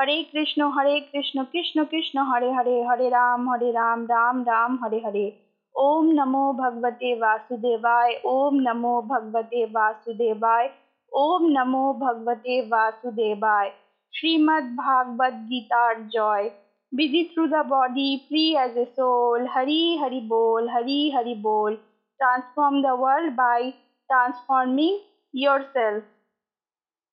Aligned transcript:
हरे 0.00 0.22
कृष्ण 0.22 0.62
हरे 0.62 1.00
कृष्ण 1.00 1.44
कृष्ण 1.44 1.84
कृष्ण, 1.84 2.18
हरे 2.18 2.52
हरे 2.52 2.82
हरे 2.82 3.08
राम 3.08 3.50
हरे 3.50 3.70
राम 3.70 4.04
राम 4.04 4.42
राम, 4.42 4.78
हरे 4.84 5.02
हरे 5.06 5.42
ओम 5.76 6.06
नमो 6.06 6.52
भगवते 6.52 7.14
वासुदेवाय, 7.14 8.22
ओम 8.24 8.54
नमो 8.54 9.02
भगवते 9.02 9.64
वासुदेवाय, 9.64 10.70
ओम 11.12 11.42
नमो 11.42 11.92
भगवते 11.92 12.60
वासुदेवाय 12.60 13.72
Shrimad 14.16 14.76
Bhagavat 14.76 15.32
guitar 15.32 16.00
joy 16.00 16.50
busy 16.94 17.24
through 17.24 17.46
the 17.46 17.54
body 17.54 18.24
free 18.28 18.56
as 18.56 18.78
a 18.78 18.84
soul 18.84 19.48
Hari 19.50 19.96
Hari 19.96 20.20
बोल, 20.20 20.70
हरी 20.70 21.10
हरि 21.10 21.34
बोल 21.34 21.78
transform 22.20 22.74
the 22.82 22.94
world 22.96 23.34
by 23.36 23.72
transforming 24.10 24.96
yourself. 25.34 26.02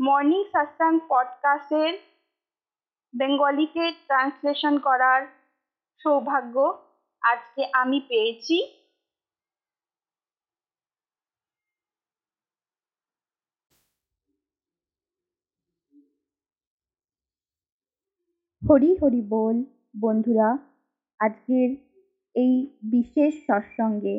morning 0.00 0.44
Shashank 0.52 1.00
পডকাস্টের 1.08 1.94
বেঙ্গলিতে 3.16 3.92
translation 4.06 4.78
করার 4.78 5.26
সৌভাগ্য 5.98 6.56
আজকে 7.22 7.62
আমি 7.72 8.00
পেয়েছি। 8.08 8.56
হরি 18.70 18.96
হরি 19.02 19.22
বল 19.28 19.64
বন্ধুরা, 20.00 20.58
আজকের 21.18 21.70
এই 22.34 22.76
বিশেষ 22.82 23.32
সৎসঙ্গে 23.46 24.16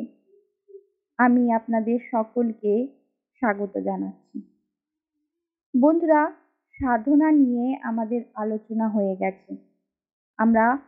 আমি 1.18 1.52
আপনাদের 1.52 1.98
সকলকে 2.10 2.88
স্বাগত 3.42 3.78
জানাচ্ছি। 3.78 4.53
বন্ধুরা, 5.74 6.32
সাধনা 6.74 7.32
নিয়ে 7.32 7.76
আমাদের 7.82 8.22
আলোচনা 8.34 8.88
হয়ে 8.88 9.16
গেছে। 9.16 9.56
আমরা 10.38 10.78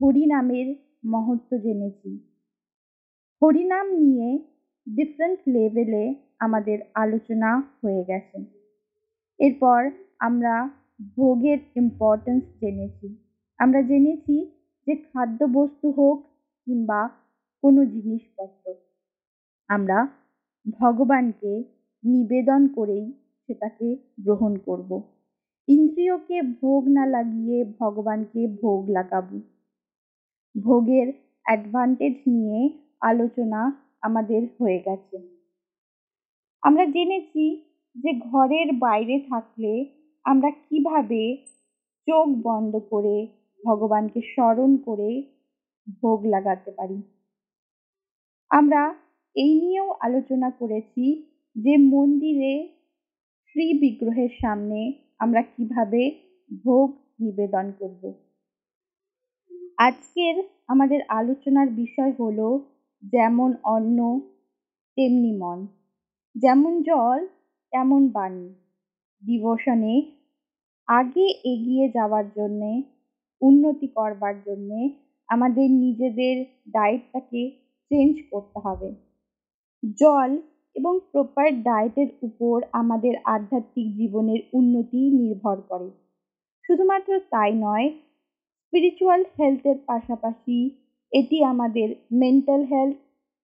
হরিনামের 0.00 0.74
মহত্ব 1.04 1.58
জেনেছি। 1.58 2.18
হরিনাম 3.42 3.86
নিয়ে 3.90 4.38
ডিফারেন্ট 4.88 5.40
লেভেলে 5.48 6.14
আমাদের 6.38 6.78
আলোচনা 6.94 7.62
হয়ে 7.84 8.04
গেছে। 8.04 8.38
এরপর 9.38 9.90
আমরা 10.18 10.68
ভোগের 11.16 11.58
ইম্পর্টেন্স 11.76 12.44
জেনেছি। 12.60 13.16
আমরা 13.58 13.82
জেনেছি 13.82 14.50
যে 14.86 14.96
খাদ্যবস্তু 14.96 15.90
হোক 15.90 16.18
কিংবা 16.66 17.08
কোনো 17.62 17.84
জিনিসপত্র। 17.84 18.74
আমরা 19.68 20.08
ভগবানকে 20.80 21.64
নিবেদন 22.04 22.68
করেই 22.68 23.21
সেটাকে 23.52 23.96
গ্রহণ 24.18 24.56
করব। 24.56 24.90
ইন্দ্রিয়কে 25.68 26.42
ভোগ 26.42 26.88
না 26.88 27.06
লাগিয়ে 27.06 27.64
ভগবানকে 27.64 28.46
ভোগ 28.46 28.88
লাগাবো। 28.88 29.36
ভোগের 30.54 31.12
অ্যাডভান্টেজ 31.46 32.16
নিয়ে 32.26 32.70
আলোচনা 33.00 33.60
আমাদের 34.02 34.42
হয়ে 34.60 34.78
গেছে। 34.78 35.16
আমরা 36.62 36.86
জেনেছি 36.86 37.64
যে 37.96 38.12
ঘরের 38.32 38.72
বাইরে 38.72 39.20
থাকলে 39.20 39.86
আমরা 40.24 40.50
কীভাবে 40.50 41.36
চোখ 42.08 42.28
বন্ধ 42.42 42.78
করে 42.90 43.26
ভগবানকে 43.64 44.20
স্মরণ 44.20 44.76
করে 44.76 45.22
ভোগ 46.02 46.26
লাগাতে 46.26 46.70
পারি। 46.70 47.02
আমরা 48.50 48.94
এই 49.36 49.60
নিয়েও 49.60 49.94
আলোচনা 50.00 50.50
করেছি 50.50 51.28
যে 51.56 51.76
মন্দিরে 51.76 52.81
শ্রী 53.54 53.78
বিগ্রহের 53.78 54.28
সামনে 54.40 54.92
আমরা 55.18 55.42
কীভাবে 55.42 56.10
ভোগ 56.64 56.90
নিবেদন 57.20 57.72
করব? 57.78 58.12
আজকের 59.76 60.44
আমাদের 60.68 61.00
আলোচনার 61.08 61.68
বিষয় 61.70 62.12
হল 62.20 62.58
যেমন 63.12 63.54
অন্ন, 63.64 64.20
তেমনি 64.96 65.36
মন। 65.36 65.66
যেমন 66.34 66.82
জল, 66.82 67.26
তেমন 67.72 68.08
বাণী। 68.08 68.54
ডিভোশনে 69.22 70.02
আগে 70.86 71.26
এগিয়ে 71.44 71.88
যাওয়ার 71.88 72.24
জন্যে, 72.36 72.82
উন্নতি 73.40 73.86
করবার 73.86 74.34
জন্যে 74.42 74.90
আমাদের 75.28 75.70
নিজেদের 75.70 76.44
ডায়েটটাকে 76.68 77.50
চেঞ্জ 77.90 78.22
করতে 78.30 78.58
হবে। 78.58 78.94
জল 80.00 80.38
এবং 80.76 80.98
প্রপার 81.12 81.62
ডায়েটের 81.62 82.08
উপর 82.22 82.62
আমাদের 82.72 83.14
আধ্যাত্মিক 83.24 83.86
জীবনের 83.96 84.40
উন্নতি 84.52 85.10
নির্ভর 85.10 85.56
করে। 85.68 85.88
শুধুমাত্র 86.64 87.10
তাই 87.30 87.52
নয় 87.56 87.88
স্পিরিচুয়াল 88.58 89.24
হেলথের 89.38 89.78
পাশাপাশি 89.86 90.70
এটি 91.12 91.44
আমাদের 91.44 91.88
mental 92.12 92.62
health 92.64 92.96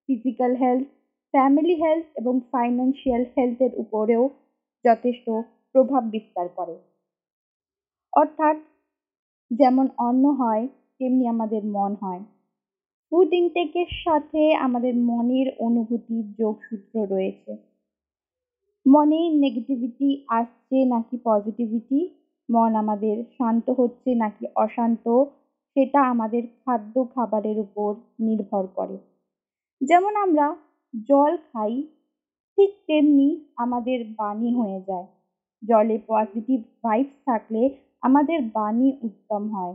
physical 0.08 0.56
health 0.56 0.86
family 1.34 1.74
health 1.74 2.04
এবং 2.16 2.40
ফাইন্যান্সিয়াল 2.52 3.24
হেলথের 3.36 3.72
উপরেও 3.74 4.22
যথেষ্ট 4.84 5.26
প্রভাব 5.72 6.02
বিস্তার 6.04 6.48
করে। 6.48 6.76
অর্থাৎ 8.12 8.56
যেমন 9.50 9.86
অন্ন 9.98 10.24
হয়, 10.30 10.68
তেমনি 10.98 11.24
আমাদের 11.28 11.64
মন 11.66 11.92
হয়। 12.02 12.22
ফুড 13.12 13.32
ইনটেকের 13.32 13.86
সাথে 14.04 14.54
আমাদের 14.56 14.94
মনের 14.96 15.48
অনুভূতির 15.58 16.24
যোগসূত্র 16.38 16.94
রয়েছে। 17.10 17.52
মনে 18.86 19.30
নেগেটিভিটি 19.34 20.24
আসছে 20.28 20.84
নাকি 20.84 21.16
পজিটিভিটি 21.24 22.08
মন 22.48 22.74
আমাদের 22.74 23.24
শান্ত 23.38 23.70
হচ্ছে 23.70 24.14
নাকি 24.14 24.44
অশান্ত? 24.56 25.24
সেটা 25.76 26.00
আমাদের 26.02 26.42
খাদ্য 26.64 27.06
খাবারের 27.14 27.58
উপর 27.58 27.94
নির্ভর 28.20 28.66
করে। 28.66 28.96
যেমন 29.80 30.16
আমরা 30.16 30.46
জল 31.08 31.36
খাই, 31.52 31.82
ঠিক 32.58 32.70
তেমনি 32.86 33.28
আমাদের 33.56 34.04
বাণী 34.04 34.50
হয়ে 34.54 34.80
যায়। 34.80 35.06
জলে 35.62 35.98
পজিটিভ 36.06 36.60
ভাইবস 36.82 37.16
থাকলে 37.24 37.70
আমাদের 38.02 38.42
বাণী 38.42 38.92
উত্তম 39.02 39.42
হয়। 39.48 39.74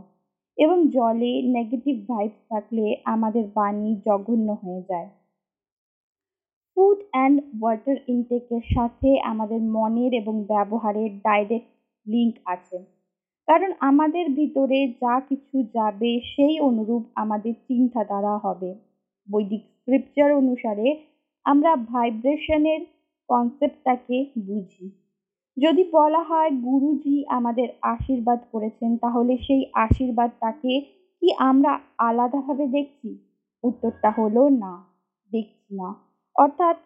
এবং 0.58 0.78
জলে 0.88 1.32
নেগেটিভ 1.42 1.96
ভাইবস 2.08 2.38
থাকলে 2.48 2.96
আমাদের 3.04 3.44
বাণী 3.54 3.90
জঘন্য 4.06 4.48
হয়ে 4.62 4.82
যায়। 4.88 5.08
ফুড 6.76 6.98
অ্যান্ড 7.10 7.42
ওয়াটার 7.60 7.96
ইনটেকের 8.08 8.64
সাথে 8.74 9.20
আমাদের 9.20 9.60
মনের 9.76 10.12
এবং 10.14 10.44
ব্যবহারের 10.44 11.10
ডাইরেক্ট 11.20 11.70
লিঙ্ক 12.06 12.34
আছে। 12.44 12.78
কারণ 13.48 13.70
আমাদের 13.80 14.24
ভিতরে 14.30 14.78
যা 15.02 15.20
কিছু 15.20 15.56
যাবে 15.74 16.20
সেই 16.36 16.60
অনুরূপ 16.60 17.02
আমাদের 17.14 17.54
চিন্তাধারা 17.68 18.38
হবে। 18.38 18.74
বৈদিক 19.28 19.62
স্ক্রিপচার 19.72 20.32
অনুসারে 20.32 20.86
আমরা 21.46 21.76
ভাইব্রেশনের 21.76 22.80
কনসেপ্টটাকে 23.28 24.16
বুঝি। 24.46 24.86
যদি 25.56 25.82
বলা 25.92 26.22
হয় 26.30 26.50
গুরুজি 26.66 27.16
আমাদের 27.28 27.68
আশীর্বাদ 27.94 28.40
করেছেন, 28.52 28.90
তাহলে 28.96 29.32
সেই 29.36 29.62
আশীর্বাদটাকে 29.84 30.72
কি 31.22 31.28
আমরা 31.50 31.72
আলাদাভাবে 31.98 32.64
দেখছি? 32.66 33.10
উত্তরটা 33.64 34.10
হলো 34.10 34.42
না, 34.62 34.72
দেখছি 35.32 35.70
না। 35.74 35.88
অর্থাৎ 36.36 36.76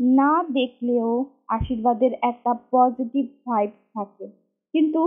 না 0.00 0.32
দেখলেও 0.52 1.10
আশীর্বাদের 1.48 2.12
একটা 2.22 2.52
পজিটিভ 2.70 3.24
ভাইব 3.46 3.72
থাকে, 3.94 4.26
কিন্তু 4.74 5.00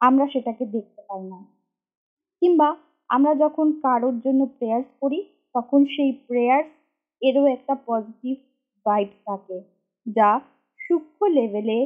আমরা 0.00 0.24
সেটাকে 0.26 0.64
দেখতে 0.66 1.00
পাই 1.08 1.22
না। 1.32 1.38
কিংবা 2.42 2.68
আমরা 3.10 3.32
যখন 3.34 3.66
কারোর 3.82 4.16
জন্য 4.20 4.40
প্রেয়ার্স 4.58 4.88
করি, 5.00 5.20
তখন 5.54 5.80
সেই 5.94 6.12
প্রেয়ার্স 6.28 6.70
এরও 7.22 7.42
একটা 7.46 7.74
পজিটিভ 7.86 8.36
ভাইব 8.86 9.08
থাকে, 9.26 9.56
যা 10.06 10.30
সূক্ষ্ম 10.80 11.20
লেভেলে 11.38 11.78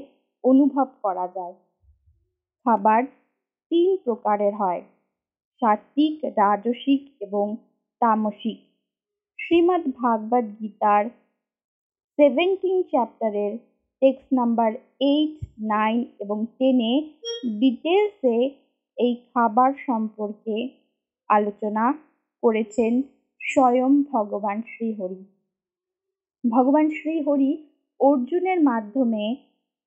অনুভব 0.44 0.88
করা 1.02 1.26
যায়। 1.36 1.54
খাবার 2.66 3.02
তিন 3.70 3.88
প্রকারের 4.04 4.54
হয়, 4.54 4.82
সাত্বিক, 5.62 6.14
রাজসিক 6.38 7.02
এবং 7.20 7.46
তামসিক। 8.02 8.58
শ্রীমদ্ 9.38 9.86
ভাগবত 10.02 10.46
গীতার 10.60 11.04
সেভেন্টিন 12.18 12.78
চ্যাপ্টারের 12.82 13.52
টেক্সট 14.02 14.28
নাম্বার 14.32 14.70
এইট 15.00 15.34
নাইন 15.72 15.98
এবং 16.20 16.38
টেনে 16.58 16.92
ডিটেলসে 17.60 18.36
এই 18.98 19.12
খাবার 19.30 19.70
সম্পর্কে 19.86 20.56
আলোচনা 21.30 21.84
করেছেন 22.42 22.92
স্বয়ং 23.40 23.90
ভগবান 24.12 24.58
শ্রীহরি। 24.62 25.22
ভগবান 26.44 26.86
শ্রীহরি 26.90 27.52
অর্জুনের 28.00 28.60
মাধ্যমে 28.60 29.24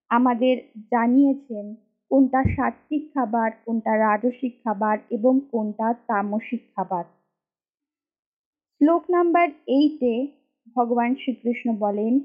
আমাদের 0.09 0.55
জানিয়েছেন 0.91 1.75
কোনটা 2.11 2.43
সাত্বিক 2.43 3.03
খাবার, 3.13 3.51
কোনটা 3.65 3.97
রাজসিক 3.97 4.53
খাবার 4.63 4.97
এবং 5.09 5.39
কোনটা 5.51 5.93
তামসিক 5.93 6.61
খাবার। 6.75 7.03
শ্লোক 8.81 9.03
নাম্বার 9.09 9.47
এইটে 9.67 10.27
ভগবান 10.75 11.15
শ্রীকৃষ্ণ 11.15 11.75
বলেন, 11.75 12.19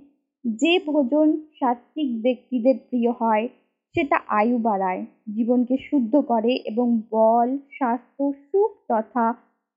যে 0.44 0.80
ভোজন 0.86 1.28
সাত্বিক 1.60 2.22
ব্যক্তিদের 2.22 2.76
প্রিয় 2.90 3.10
হয়, 3.10 3.48
সেটা 3.94 4.16
আয়ু 4.28 4.58
বাড়ায়, 4.58 5.06
জীবনকে 5.36 5.76
শুদ্ধ 5.90 6.16
করে 6.16 6.52
এবং 6.64 7.00
বল, 7.10 7.58
স্বাস্থ্য, 7.58 8.32
সুখ 8.52 8.70
তথা 8.88 9.34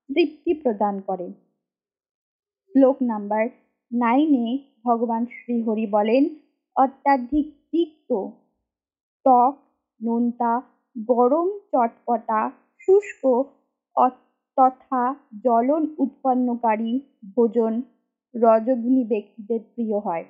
তৃপ্তি 0.08 0.54
প্রদান 0.54 1.00
করে। 1.00 1.26
শ্লোক 2.74 2.96
নাম্বার 3.02 3.48
নাইনে 3.92 4.58
ভগবান 4.84 5.26
শ্রীহরি 5.26 5.86
বলেন, 5.86 6.28
অত্যাধিক 6.76 7.46
তিক্ত। 7.76 8.28
টক, 9.24 9.54
নোনতা, 10.02 10.62
গরম 11.08 11.58
চটপটা, 11.72 12.50
শুষ্ক 12.78 13.42
তথা 14.56 15.14
জ্বলন 15.42 15.94
উৎপন্নকারী 15.98 17.00
ভোজন 17.36 17.82
রজগুণী 18.34 19.04
ব্যক্তিদের 19.04 19.60
প্রিয় 19.74 19.98
হয়। 19.98 20.24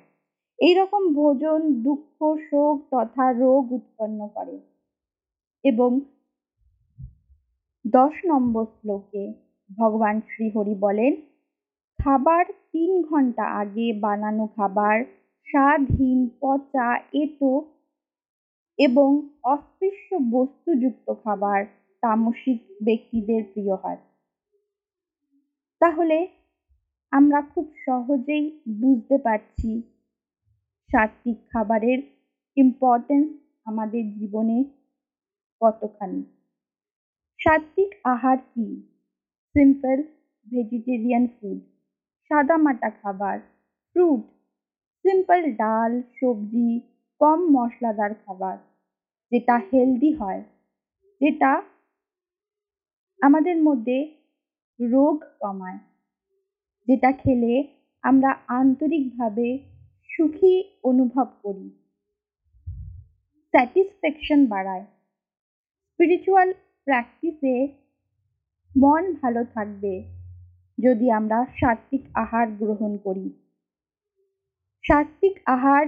এই 0.59 0.73
রকম 0.73 1.13
ভোজন 1.13 1.73
দুঃখ, 1.73 2.35
শোক 2.49 2.77
তথা 2.91 3.33
রোগ 3.33 3.71
উৎপন্ন 3.71 4.27
করে। 4.27 4.59
এবং 5.63 5.99
দশ 7.87 8.25
নম্বর 8.25 8.65
শ্লোকে 8.65 9.33
ভগবান 9.77 10.21
শ্রীহরি 10.21 10.75
বলেন, 10.75 11.15
খাবার 11.97 12.45
তিন 12.45 13.01
ঘণ্টা 13.01 13.43
আগে 13.43 13.93
বানানো 13.93 14.47
খাবার 14.47 15.03
স্বাদহীন 15.49 16.29
পচা, 16.41 16.87
এঁটো 17.13 17.51
এবং 18.77 19.09
অস্পৃশ্য 19.43 20.15
বস্তুযুক্ত 20.31 21.13
খাবার 21.23 21.65
তামসিক 22.01 22.59
ব্যক্তিদের 22.83 23.43
প্রিয় 23.43 23.75
হয়। 23.75 23.97
তাহলে 25.81 26.27
আমরা 27.11 27.41
খুব 27.41 27.65
সহজেই 27.85 28.61
বুঝতে 28.67 29.17
পারছি 29.17 29.81
সাত্বিক 30.89 31.37
খাবারের 31.51 31.99
ইম্পর্টেন্স 32.57 33.27
আমাদের 33.65 34.03
জীবনে 34.13 34.63
কতখানি। 35.61 36.23
সাত্বিক 37.39 37.95
আহার 38.03 38.37
কি? 38.37 38.67
সিম্পল 39.55 39.97
ভেজিটেরিয়ান 40.47 41.27
ফুড 41.27 41.59
সাদামাটা 42.31 42.89
খাবার 42.89 43.39
ফ্রুট 43.95 44.36
সিম্পল 45.07 45.51
ডাল, 45.51 46.01
সবজি, 46.01 46.81
কম 47.19 47.39
মশলাদার 47.39 48.13
খাবার, 48.13 48.57
যেটা 49.31 49.57
হেলদি 49.57 50.13
হয়, 50.13 50.43
যেটা 51.21 51.61
আমাদের 53.21 53.57
মধ্যে 53.57 54.15
রোগ 54.79 55.23
কমায়, 55.39 55.77
যেটা 56.87 57.11
খেলে 57.11 57.67
আমরা 58.01 58.35
আন্তরিকভাবে 58.47 59.59
সুখী 60.09 60.63
অনুভব 60.83 61.27
করি। 61.43 61.69
স্যাটিসফ্যাকশন 63.53 64.45
বাড়ায়। 64.45 64.85
স্পিরিচুয়াল 65.91 66.53
প্র্যাকটিসে 66.83 67.67
মন 68.77 69.13
ভালো 69.13 69.43
থাকবে 69.43 70.03
যদি 70.83 71.11
আমরা 71.11 71.45
সাত্বিক 71.59 72.01
আহার 72.13 72.47
গ্রহণ 72.51 72.97
করি। 72.97 73.46
সাত্বিক 74.87 75.41
আহার 75.45 75.87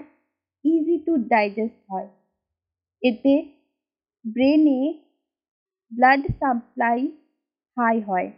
ইজি 0.66 0.98
টু 1.06 1.18
ডাইজেস্ট 1.18 1.92
হয়। 1.92 2.08
এতে 3.02 3.34
ব্রেনে 4.26 4.80
ব্লাড 5.92 6.20
সাপ্লাই 6.40 7.08
হাই 7.78 8.02
হয়। 8.02 8.32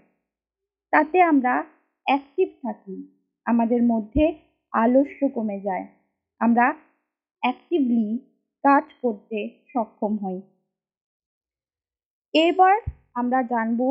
তাতে 0.94 1.22
আমরা 1.22 1.64
অ্যাক্টিভ 2.06 2.50
থাকি। 2.62 3.04
আমাদের 3.46 3.84
মধ্যে 3.84 4.34
আলস্য 4.74 5.30
কমে 5.36 5.60
যায়। 5.60 5.86
আমরা 6.40 6.74
অ্যাক্টিভলি 7.44 8.18
কাজ 8.64 8.84
করতে 9.02 9.50
সক্ষম 9.68 10.18
হই। 10.18 10.42
এবার 12.34 12.78
আমরা 13.14 13.44
জানব 13.44 13.82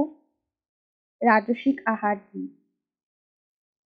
রাজসিক 1.22 1.82
আহার 1.86 2.16
কি। 2.16 2.42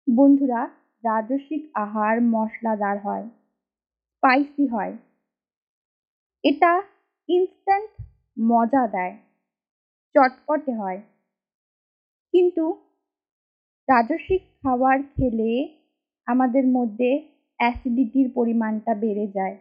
বন্ধুরা 0.09 0.84
রাজসিক 1.05 1.63
আহার 1.75 2.17
মশলাদার 2.35 2.99
হয় 2.99 3.25
স্পাইসি 4.11 4.65
হয়। 4.69 4.95
এটা 6.45 6.73
ইনস্ট্যান্ট 7.29 7.91
মজা 8.37 8.87
দেয়, 8.87 9.15
চটপটে 10.15 10.73
হয়। 10.73 11.01
কিন্তু 12.35 12.65
রাজসিক 13.89 14.43
খাবার 14.63 14.99
খেলে 15.03 15.51
আমাদের 16.27 16.65
মধ্যে 16.67 17.11
অ্যাসিডিটির 17.59 18.29
পরিমাণটা 18.35 18.93
বেড়ে 18.95 19.27
যায়। 19.27 19.57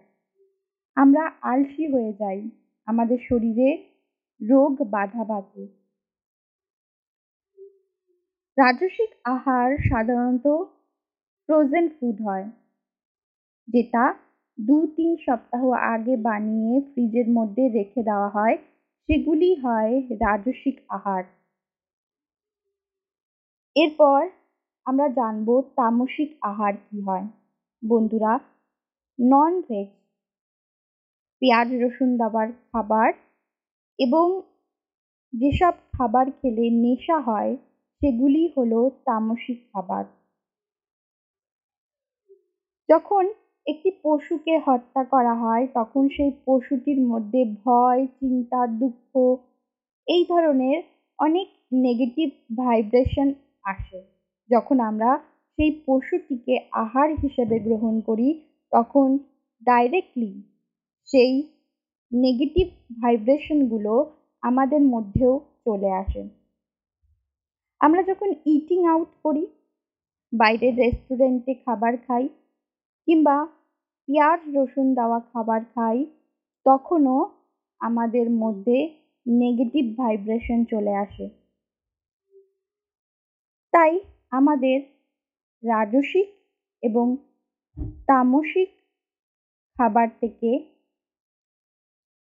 আমরা 0.98 1.24
আলসি 1.41 1.86
হয়ে 1.88 2.13
যাই, 2.13 2.39
আমাদের 2.88 3.20
শরীরে 3.29 3.70
রোগ 4.41 4.74
বাধা 4.91 5.24
বাঁধে। 5.24 5.63
রাজসিক 8.58 9.12
আহার 9.25 9.70
সাধারণত 9.89 10.48
ফ্রোজেন 11.50 11.85
ফুড 11.95 12.17
হয়, 12.21 12.45
যেটা 13.67 14.03
দু 14.57 14.77
তিন 14.95 15.12
সপ্তাহ 15.17 15.63
আগে 15.93 16.15
বানিয়ে 16.17 16.73
ফ্রিজের 16.81 17.27
মধ্যে 17.29 17.63
রেখে 17.69 18.01
দেওয়া 18.03 18.29
হয়। 18.29 18.55
সেগুলি 19.09 19.51
হয় 19.55 19.91
রাজসিক 20.21 20.77
আহার। 20.89 21.23
এরপর 23.75 24.19
আমরা 24.85 25.07
জানব 25.09 25.47
তামসিক 25.75 26.29
আহার 26.41 26.73
কি 26.88 26.97
হয়। 27.01 27.25
বন্ধুরা 27.83 28.33
নন 29.19 29.53
ভেজ 29.62 29.89
পেঁয়াজ 31.41 31.69
রসুন 31.83 32.09
দাবার 32.17 32.47
খাবার 32.71 33.09
এবং 34.00 34.27
যেসব 35.33 35.75
খাবার 35.91 36.25
খেলে 36.31 36.65
নেশা 36.83 37.17
হয়, 37.19 37.51
সেগুলি 38.01 38.43
হলো 38.57 38.79
তামসিক 39.05 39.59
খাবার। 39.73 40.05
যখন 42.90 43.24
একটি 43.68 43.92
পশুকে 44.04 44.58
হত্যা 44.58 45.04
করা 45.04 45.34
হয়, 45.36 45.68
তখন 45.74 46.10
সেই 46.10 46.32
পশুটির 46.46 47.00
মধ্যে 47.02 47.46
ভয়, 47.66 48.08
চিন্তা, 48.20 48.68
দুঃখ, 48.68 49.12
এই 50.08 50.25
ধরনের 50.30 50.84
অনেক 51.20 51.48
নেগেটিভ 51.74 52.30
ভাইব্রেশন 52.58 53.34
আসে। 53.63 54.00
যখন 54.50 54.80
আমরা 54.80 55.20
সেই 55.58 55.72
পশুটিকে 55.86 56.60
আহার 56.72 57.10
হিসেবে 57.22 57.60
গ্রহণ 57.60 58.02
করি, 58.02 58.30
তখন 58.72 59.18
ডাইরেক্টলি 59.62 60.32
সেই 61.10 61.34
নেগেটিভ 62.12 62.68
ভাইব্রেশনগুলো 63.02 63.94
আমাদের 64.42 64.82
মধ্যেও 64.82 65.40
চলে 65.66 65.92
আসে। 65.92 66.24
আমরা 67.80 68.04
যখন 68.04 68.30
ইটিং 68.46 68.86
আউট 68.86 69.12
করি, 69.24 69.48
বাইরের 70.34 70.75
রেস্টুরেন্টে 70.75 71.54
খাবার 71.54 71.98
খাই 71.98 72.30
কিংবা 73.07 73.38
পেঁয়াজ, 74.07 74.39
রসুন 74.55 74.88
দেওয়া 74.93 75.19
খাবার 75.19 75.62
খাই, 75.65 76.05
তখনও 76.65 77.19
আমাদের 77.79 78.29
মধ্যে 78.29 78.77
নেগেটিভ 79.27 79.98
ভাইব্রেশন 79.98 80.65
চলে 80.65 80.95
আসে। 80.95 81.25
তাই 83.74 84.00
আমাদের 84.31 84.77
রাজসিক 85.63 86.27
এবং 86.83 87.17
তামসিক 88.07 88.69
খাবার 89.77 90.07
থেকে 90.22 90.51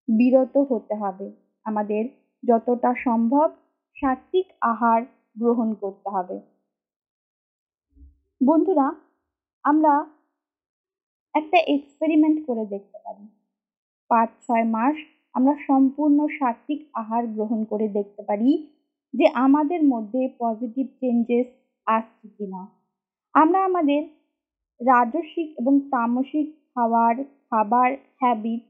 বিরত 0.09 0.57
হতে 0.71 0.95
হবে। 0.95 1.27
আমাদের 1.65 2.05
যতটা 2.43 2.95
সম্ভব 3.05 3.49
সাত্বিক 3.97 4.47
আহার 4.61 5.03
গ্রহণ 5.39 5.75
করতে 5.75 6.09
হবে। 6.11 6.37
বন্ধুরা, 8.41 8.95
আমরা 9.65 10.07
একটা 11.35 11.59
এক্সপেরিমেন্ট 11.59 12.47
করে 12.47 12.67
দেখতে 12.67 12.99
পারি। 13.05 13.29
পাঁচ, 14.09 14.29
ছয় 14.47 14.65
মাস 14.65 14.97
আমরা 15.35 15.55
সম্পূর্ণ 15.67 16.27
সাত্বিক 16.39 16.81
আহার 16.95 17.27
গ্রহণ 17.27 17.65
করে 17.65 17.89
দেখতে 17.89 18.23
পারি 18.23 18.67
যে 19.15 19.27
আমাদের 19.27 19.83
মধ্যে 19.83 20.29
পজিটিভ 20.39 20.87
চেঞ্জেস 21.01 21.47
আসছে 21.87 22.29
কিনা। 22.29 22.69
আমরা 23.35 23.65
আমাদের 23.65 24.03
রাজসিক 24.81 25.49
এবং 25.59 25.81
তামসিক 25.81 26.49
খাওয়ার, 26.75 27.17
খাবার 27.51 27.97
হ্যাবিট 28.21 28.63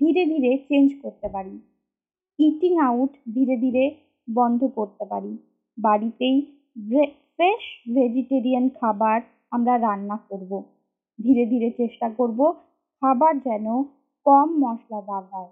ধীরে 0.00 0.24
ধীরে 0.26 0.58
চেঞ্জ 0.68 0.94
করতে 1.02 1.28
পারি। 1.28 1.60
ইটিং 2.38 2.78
আউট 2.78 3.12
ধীরে 3.34 3.56
ধীরে 3.56 3.94
বন্ধ 4.34 4.64
করতে 4.74 5.04
পারি। 5.04 5.38
বাড়িতেই 5.78 6.36
ফ্রেশ 7.34 7.64
ভেজিটেরিয়ান 7.94 8.68
খাবার 8.68 9.20
আমরা 9.50 9.78
রান্না 9.78 10.18
করব। 10.28 10.77
ধীরে 11.18 11.46
ধীরে 11.46 11.70
চেষ্টা 11.70 12.08
করব 12.10 12.52
খাবার 13.02 13.40
যেন 13.40 13.82
কম 14.26 14.48
মশলাদার 14.58 15.24
হয়। 15.32 15.50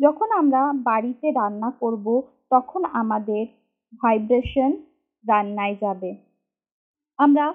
যখন 0.00 0.30
আমরা 0.30 0.72
বাড়িতে 0.72 1.30
রান্না 1.30 1.70
করব, 1.80 2.22
তখন 2.50 2.84
আমাদের 2.84 3.46
ভাইব্রেশন 3.92 4.72
রান্নায় 5.24 5.76
যাবে। 5.80 6.14
আমরা 7.18 7.54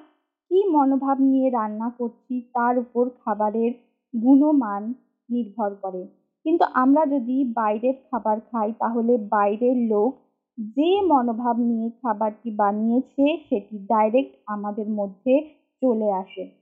কি 0.52 0.66
মনোভাব 0.70 1.20
নিয়ে 1.20 1.50
রান্না 1.50 1.90
করছি 1.90 2.42
তার 2.54 2.78
উপর 2.80 3.10
খাবারের 3.26 3.72
গুণমান 4.14 4.94
নির্ভর 5.30 5.76
করে। 5.76 6.08
কিন্তু 6.46 6.64
আমরা 6.74 7.06
যদি 7.06 7.44
বাইরের 7.54 7.94
খাবার 8.12 8.40
খাই, 8.40 8.74
তাহলে 8.80 9.18
বাইরের 9.18 9.78
লোক 9.78 10.16
যে 10.58 11.02
মনোভাব 11.02 11.58
নিয়ে 11.60 11.90
খাবারটি 11.90 12.52
বানিয়েছে, 12.52 13.38
সেটি 13.50 13.80
ডাইরেক্ট 13.80 14.36
আমাদের 14.48 14.90
মধ্যে 14.90 15.42
চলে 15.82 16.12
আসে। 16.12 16.61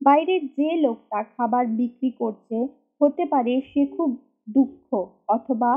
বাইরে 0.00 0.34
যে 0.56 0.70
লোকটা 0.76 1.18
খাবার 1.32 1.64
বিক্রি 1.78 2.10
করছে, 2.20 2.56
হতে 3.00 3.24
পারে 3.32 3.54
সে 3.70 3.82
খুব 3.94 4.10
দুঃখ 4.48 4.86
অথবা 5.28 5.72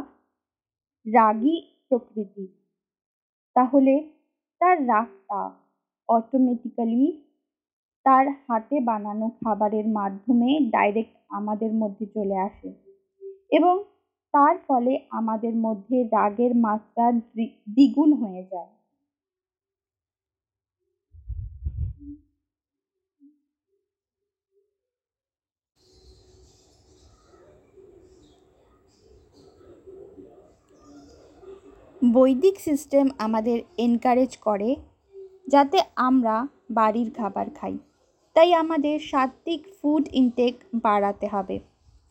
রাগী 1.06 1.56
প্রকৃতির 1.88 2.52
তাহলে 3.56 3.94
তার 4.62 4.78
রাগটা 4.88 5.42
অটোমেটিক্যালি 6.10 7.04
তার 8.06 8.26
হাতে 8.46 8.78
বানানো 8.82 9.28
খাবারের 9.42 9.88
মাধ্যমে 9.90 10.50
ডাইরেক্ট 10.72 11.16
আমাদের 11.30 11.72
মধ্যে 11.74 12.06
চলে 12.16 12.38
আসে 12.48 12.70
এবং 13.52 13.76
তার 14.34 14.56
ফলে 14.68 14.94
আমাদের 15.12 15.54
মধ্যে 15.66 15.98
রাগের 16.14 16.54
মাত্রা 16.58 17.06
দ্বিগুণ 17.68 18.10
হয়ে 18.14 18.44
যায়। 18.52 18.72
বৈদিক 32.18 32.56
সিস্টেম 32.60 33.06
আমাদের 33.18 33.58
এনকারেজ 33.78 34.38
করে 34.38 34.76
যাতে 35.48 35.78
আমরা 35.96 36.36
বাড়ির 36.72 37.10
খাবার 37.14 37.48
খাই। 37.50 37.76
তাই 38.36 38.54
আমাদের 38.54 39.00
সাত্বিক 39.00 39.62
ফুড 39.78 40.04
ইনটেক 40.12 40.56
বাড়াতে 40.76 41.28
হবে। 41.28 41.60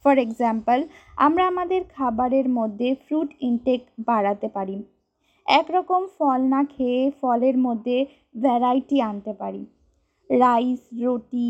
ফর 0.04 0.18
এক্সাম্পল 0.18 0.78
আমরা 1.16 1.46
আমাদের 1.46 1.82
খাবারের 1.96 2.48
মধ্যে 2.48 2.88
ফ্রুট 2.94 3.30
ইনটেক 3.40 3.80
বাড়াতে 4.06 4.48
পারি। 4.48 4.82
একরকম 5.46 6.02
ফল 6.18 6.40
না 6.40 6.64
খেয়ে 6.64 7.10
ফলের 7.20 7.58
মধ্যে 7.58 8.06
ভ্যারাইটি 8.42 8.96
আনতে 9.00 9.32
পারি। 9.32 9.66
রাইস 10.30 10.80
রুটি, 11.02 11.48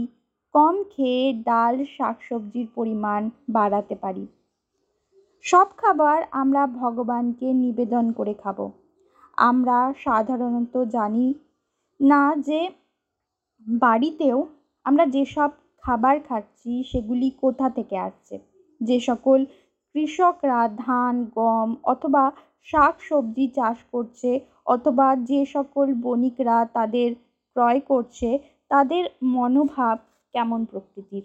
কম 0.54 0.74
খেয়ে 0.90 1.32
ডাল, 1.32 1.84
শাকসবজির 1.98 2.68
পরিমাণ 2.74 3.30
বাড়াতে 3.48 3.94
পারি। 3.94 4.26
সব 5.44 5.68
খাবার 5.76 6.18
আমরা 6.32 6.62
ভগবানকে 6.66 7.48
নিবেদন 7.54 8.04
করে 8.12 8.34
খাব। 8.34 8.58
আমরা 9.38 9.78
সাধারণত 10.04 10.74
জানি 10.86 11.26
না 12.00 12.22
যে 12.48 12.60
বাড়িতেও 13.66 14.38
আমরা 14.86 15.04
যেসব 15.06 15.50
খাবার 15.84 16.16
খাচ্ছি 16.20 16.72
সেগুলি 16.82 17.28
কোথা 17.42 17.66
থেকে 17.70 17.96
আসছে। 17.98 18.34
যে 18.80 18.96
সকল 19.00 19.38
কৃষকরা 19.94 20.68
ধান, 20.78 21.14
গম 21.36 21.68
অথবা 21.84 22.24
শাক 22.68 22.94
সবজি 23.00 23.46
চাষ 23.48 23.78
করছে 23.92 24.30
অথবা 24.66 25.06
যে 25.16 25.40
সকল 25.46 25.86
বণিকরা 25.94 26.56
তাদের 26.74 27.08
ক্রয় 27.56 27.80
করছে, 27.80 28.28
তাদের 28.70 29.04
মনোভাব 29.22 29.96
কেমন 30.34 30.60
প্রকৃতির? 30.64 31.24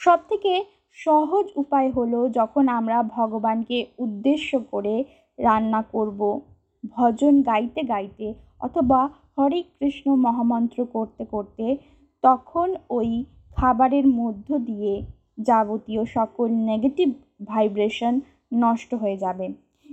সব 0.00 0.18
থেকে 0.28 0.52
সহজ 0.96 1.46
উপায় 1.56 1.88
হলো 1.92 2.20
যখন 2.28 2.64
আমরা 2.68 2.98
ভগবানকে 3.16 3.78
উদ্দেশ্য 3.98 4.50
করে 4.72 4.94
রান্না 5.38 5.80
করব, 5.92 6.20
ভজন 6.84 7.34
গাইতে 7.42 7.80
গাইতে 7.82 8.26
অথবা 8.60 9.00
হরে 9.36 9.60
কৃষ্ণ 9.70 10.06
মহামন্ত্র 10.16 10.78
করতে 10.86 11.22
করতে, 11.24 11.64
তখন 12.24 12.68
ওই 12.90 13.10
খাবারের 13.56 14.06
মধ্য 14.20 14.48
দিয়ে 14.68 14.92
যাবতীয় 15.38 16.02
সকল 16.16 16.48
নেগেটিভ 16.70 17.08
ভাইব্রেশন 17.44 18.14
নষ্ট 18.54 18.90
হয়ে 18.94 19.18
যাবে 19.18 19.46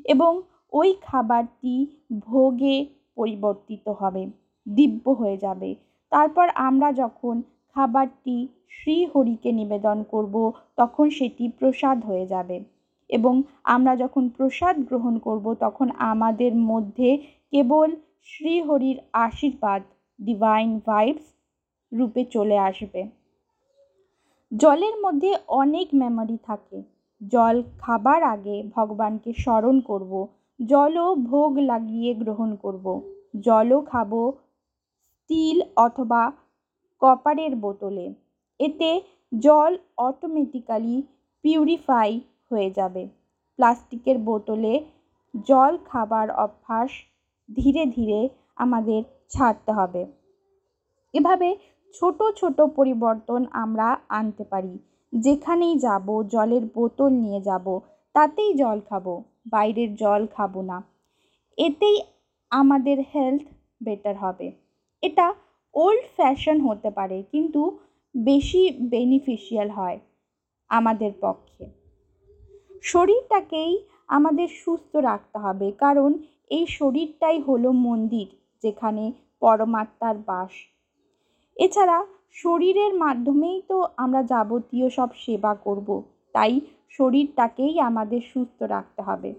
এবং 0.05 0.31
ওই 0.73 0.89
খাবারটি 1.01 1.75
ভোগে 2.19 2.75
পরিবর্তিত 3.15 3.85
হবে, 3.99 4.23
দিব্য 4.65 5.05
হয়ে 5.11 5.37
যাবে। 5.37 5.69
তারপর 6.11 6.45
আমরা 6.67 6.89
যখন 6.93 7.35
খাবারটি 7.75 8.47
শ্রীহরিকে 8.69 9.51
নিবেদন 9.51 10.03
করব, 10.03 10.51
তখন 10.75 11.09
সেটি 11.09 11.49
প্রসাদ 11.59 12.05
হয়ে 12.05 12.25
যাবে। 12.27 12.63
এবং 13.09 13.43
আমরা 13.63 13.95
যখন 13.95 14.29
প্রসাদ 14.29 14.75
গ্রহণ 14.79 15.17
করব, 15.17 15.53
তখন 15.53 15.91
আমাদের 15.97 16.55
মধ্যে 16.55 17.17
কেবল 17.51 17.95
শ্রীহরির 18.23 18.97
আশীর্বাদ 19.13 19.81
ডিভাইন 20.21 20.79
ভাইবস 20.85 21.25
রূপে 21.93 22.25
চলে 22.25 22.57
আসবে। 22.57 23.03
জলের 24.51 25.01
মধ্যে 25.01 25.35
অনেক 25.47 25.87
মেমোরি 25.93 26.37
থাকে। 26.43 26.83
জল 27.27 27.63
খাবার 27.79 28.23
আগে 28.23 28.63
ভগবানকে 28.75 29.33
স্মরণ 29.33 29.79
করব, 29.79 30.27
জলও 30.65 31.15
ভোগ 31.15 31.57
লাগিয়ে 31.57 32.13
গ্রহণ 32.13 32.55
করব। 32.55 33.01
জলও 33.39 33.81
খাব 33.81 34.31
স্টিল 35.13 35.61
অথবা 35.75 36.31
কপারের 36.99 37.55
বোতলে। 37.55 38.13
এতে 38.59 39.01
জল 39.37 39.77
অটোমেটিক্যালি 39.97 41.03
পিউরিফাই 41.43 42.19
হয়ে 42.51 42.71
যাবে। 42.71 43.09
প্লাস্টিকের 43.55 44.17
বোতলে 44.17 44.85
জল 45.47 45.77
খাবার 45.85 46.31
অভ্যাস 46.31 46.89
ধীরে 47.55 47.85
ধীরে 47.85 48.29
আমাদের 48.55 49.03
ছাড়তে 49.29 49.71
হবে। 49.71 50.05
এভাবে 51.13 51.57
ছোট 51.99 52.23
ছোট 52.35 52.61
পরিবর্তন 52.61 53.45
আমরা 53.51 53.97
আনতে 54.09 54.43
পারি। 54.43 54.79
যেখানেই 55.13 55.77
যাব, 55.77 56.23
জলের 56.23 56.61
বোতল 56.75 57.09
নিয়ে 57.09 57.41
যাব, 57.41 57.79
তাতেই 58.13 58.53
জল 58.53 58.79
খাব, 58.89 59.23
বাইরের 59.47 59.95
জল 59.95 60.27
খাব 60.27 60.61
না। 60.61 60.83
এতেই 61.57 62.01
আমাদের 62.49 63.03
হেলথ 63.15 63.41
বেটার 63.83 64.17
হবে। 64.17 64.51
এটা 65.01 65.33
ওল্ড 65.75 66.03
ফ্যাশন 66.17 66.57
হতে 66.67 66.89
পারে, 66.97 67.17
কিন্তু 67.33 67.61
বেশি 68.15 68.61
বেনিফিশিয়াল 68.93 69.69
হয় 69.69 69.99
আমাদের 70.69 71.11
পক্ষে। 71.25 71.63
শরীরটাকেই 72.83 73.73
আমাদের 74.07 74.49
সুস্থ 74.61 74.91
রাখতে 75.09 75.37
হবে, 75.39 75.67
কারণ 75.83 76.11
এই 76.49 76.65
শরীরটাই 76.77 77.37
হলো 77.47 77.69
মন্দির, 77.87 78.27
যেখানে 78.63 79.03
পরমাত্মার 79.41 80.17
বাস। 80.29 80.53
এছাড়া 81.57 81.97
শরীরের 82.35 82.93
মাধ্যমেই 82.93 83.59
তো 83.69 83.77
আমরা 83.97 84.21
যাবতীয় 84.23 84.87
সব 84.89 85.09
সেবা 85.23 85.53
করব, 85.65 85.89
তাই 86.35 86.53
শরীরটাকেই 86.89 87.75
আমাদের 87.89 88.21
সুস্থ 88.31 88.59
রাখতে 88.75 89.01
হবে। 89.01 89.31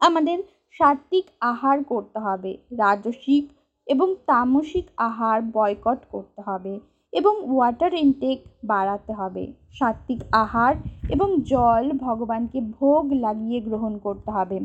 আমাদের 0.00 0.38
সাত্বিক 0.76 1.26
আহার 1.50 1.78
করতে 1.84 2.18
হবে, 2.26 2.52
রাজসিক 2.82 3.44
এবং 3.86 4.14
তামসিক 4.26 4.86
আহার 4.96 5.42
বয়কট 5.42 6.00
করতে 6.10 6.42
হবে 6.42 6.80
এবং 7.12 7.34
ওয়াটার 7.52 7.94
ইনটেক 7.94 8.38
বাড়াতে 8.64 9.12
হবে। 9.12 9.52
সাত্বিক 9.72 10.20
আহার 10.32 10.74
এবং 11.08 11.40
জল 11.40 11.92
ভগবানকে 11.92 12.60
ভোগ 12.60 13.12
লাগিয়ে 13.12 13.60
গ্রহণ 13.60 13.98
করতে 13.98 14.30
হবে। 14.30 14.60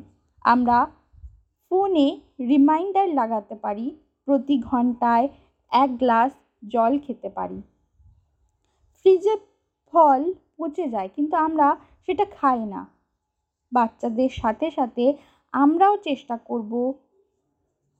আমরা 0.46 0.88
ফোনে 1.70 2.20
রিমাইন্ডার 2.40 3.08
লাগাতে 3.10 3.56
পারি, 3.56 3.96
প্রতি 4.25 4.62
ঘন্টায় 4.62 5.28
এক 5.72 5.98
গ্লাস 5.98 6.32
জল 6.68 7.00
খেতে 7.00 7.30
পারি। 7.30 7.62
ফ্রিজে 9.00 9.36
ফল 9.94 10.34
পচে 10.58 10.90
যায় 10.90 11.10
কিন্তু 11.16 11.36
আমরা 11.38 11.78
সেটা 12.06 12.25
খাই 12.25 12.66
না। 12.66 12.82
বাচ্চাদের 13.72 14.30
সাথে 14.30 14.72
সাথে 14.72 15.13
আমরাও 15.54 15.98
চেষ্টা 15.98 16.38
করব 16.38 16.94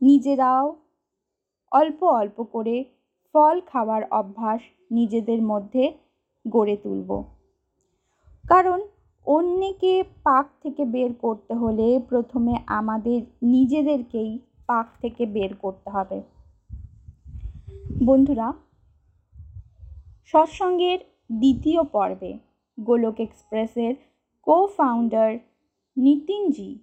নিজেরাও 0.01 0.75
অল্প 1.72 2.04
অল্প 2.04 2.44
করে 2.44 2.86
ফল 3.34 3.62
খাওয়ার 3.62 4.04
অভ্যাস 4.12 4.62
নিজেদের 4.92 5.42
মধ্যে 5.42 5.94
গড়ে 6.48 6.78
তুলব। 6.78 7.24
কারণ 8.48 8.82
অন্যকে 9.25 10.04
পাক 10.24 10.50
থেকে 10.63 10.86
বের 10.86 11.13
করতে 11.13 11.54
হলে 11.54 12.00
প্রথমে 12.10 12.56
আমাদের 12.68 13.22
নিজেদেরকেই 13.44 14.40
পাক 14.68 14.88
থেকে 15.01 15.25
বের 15.25 15.56
করতে 15.56 15.90
হবে। 15.90 16.22
বন্ধুরা, 18.06 18.54
সৎসঙ্গের 20.25 21.00
দ্বিতীয় 21.32 21.84
পর্বে 21.84 22.38
গোলক 22.80 23.20
এক্সপ্রেসের 23.20 23.96
কো 24.42 24.68
ফাউন্ডার 24.68 25.38
নিতিনজি 25.98 26.80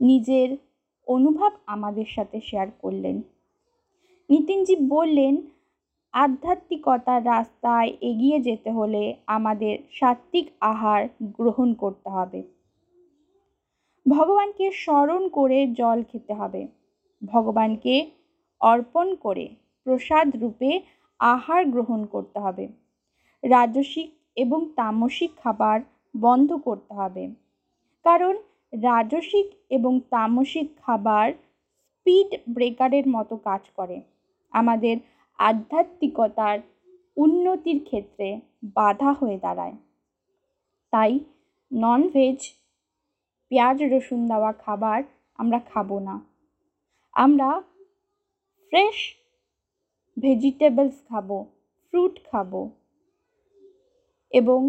নিজের 0.00 0.56
অনুভব 1.06 1.50
আমাদের 1.66 2.04
সাথে 2.08 2.40
শেয়ার 2.40 2.66
করলেন। 2.78 3.22
নিতিনজি 4.30 4.76
বললেন, 4.76 5.42
আধ্যাত্মিকতার 6.12 7.24
রাস্তায় 7.24 7.96
এগিয়ে 8.00 8.40
যেতে 8.40 8.70
হলে 8.70 9.16
আমাদের 9.26 9.78
সাত্ত্বিক 9.92 10.50
আহার 10.60 11.08
গ্রহণ 11.22 11.74
করতে 11.74 12.08
হবে। 12.10 12.42
ভগবানকে 14.08 14.70
স্মরণ 14.70 15.28
করে 15.28 15.66
জল 15.66 16.02
খেতে 16.02 16.34
হবে। 16.34 16.68
ভগবানকে 17.24 18.10
অর্পণ 18.60 19.14
করে 19.14 19.48
প্রসাদ 19.84 20.36
রূপে 20.36 20.80
আহার 21.18 21.64
গ্রহণ 21.66 22.04
করতে 22.04 22.38
হবে। 22.40 22.68
রাজসিক 23.42 24.10
এবং 24.36 24.70
তামসিক 24.76 25.30
খাবার 25.42 25.80
বন্ধ 26.16 26.52
করতে 26.52 26.94
হবে। 26.94 27.28
কারণ 28.04 28.36
রাজসিক 28.82 29.46
এবং 29.70 30.00
তামসিক 30.10 30.80
খাবার 30.82 31.32
স্পিড 31.88 32.40
ব্রেকারের 32.48 33.08
মতো 33.08 33.36
কাজ 33.36 33.60
করে। 33.76 34.00
আমাদের 34.54 34.96
আধ্যাত্মিকতার 35.38 36.58
উন্নতির 37.16 37.78
ক্ষেত্রে 37.84 38.28
বাধা 38.76 39.10
হয়ে 39.12 39.38
দাঁড়ায়। 39.38 39.76
তাই 40.92 41.12
ননভেজ 41.70 42.40
পেঁয়াজ 43.50 43.78
রসুন 43.92 44.20
দেওয়া 44.28 44.52
খাবার 44.52 45.00
আমরা 45.38 45.58
খাব 45.70 45.88
না। 45.98 46.16
আমরা 47.16 47.48
ফ্রেশ 48.72 48.98
ভেজিটেবলস 50.16 50.96
খাব 51.08 51.28
ফ্রুট 51.84 52.14
খাব 52.30 52.52
এবং 54.32 54.60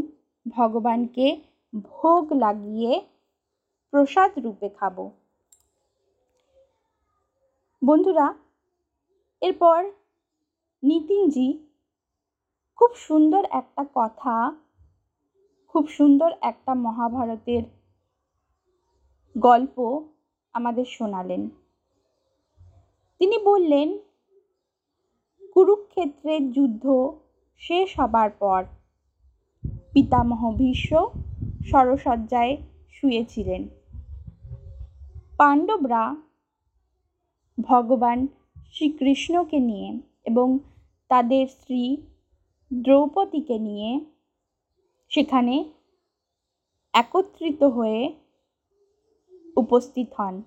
ভগবানকে 0.45 1.27
ভোগ 1.73 2.23
লাগিয়ে 2.33 2.93
প্রসাদ 3.93 4.31
রূপে 4.39 4.67
খাব। 4.69 4.95
বন্ধুরা 7.81 8.27
এরপর 9.41 9.83
নিতিনজি 10.83 11.67
খুব 12.75 12.91
সুন্দর 12.95 13.43
একটা 13.51 13.85
কথা, 13.95 14.55
খুব 15.67 15.87
সুন্দর 15.87 16.31
একটা 16.41 16.73
মহাভারতের 16.75 17.63
গল্প 19.37 20.07
আমাদের 20.53 20.85
শোনালেন। 20.85 21.49
তিনি 23.19 23.37
বললেন, 23.37 23.99
কুরুক্ষেত্রের 25.53 26.51
যুদ্ধ 26.51 26.85
শেষ 27.57 27.99
হবার 27.99 28.29
পর 28.29 28.63
পিতামহ 29.93 30.51
ভীষ্ম 30.51 31.07
সরসজ্জায় 31.71 32.57
শুয়েছিলেন। 32.89 33.67
পাণ্ডবরা 35.37 36.15
ভগবান 37.61 38.27
শ্রীকৃষ্ণকে 38.75 39.59
নিয়ে 39.59 39.99
এবং 40.25 40.59
তাদের 41.07 41.47
স্ত্রী 41.47 41.97
দ্রৌপদীকে 42.73 43.59
নিয়ে 43.59 43.99
সেখানে 45.09 45.65
একত্রিত 46.93 47.63
হয়ে 47.63 48.13
উপস্থিত 49.57 50.07
হন। 50.19 50.41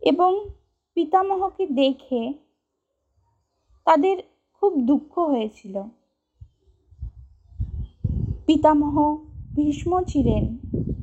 এবং 0.00 0.50
পিতামহকে 0.94 1.66
দেখে 1.66 2.34
তাদের 3.84 4.22
খুব 4.52 4.80
দুঃখ 4.80 5.18
হয়েছিল। 5.18 5.82
পিতামহ 8.46 9.16
ভীষ্ম 9.56 10.02
ছিলেন। 10.02 10.58